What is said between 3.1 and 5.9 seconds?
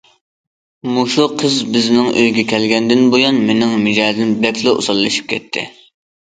بۇيان مېنىڭ مىجەزىم بەكلا ئوساللىشىپ كەتتى.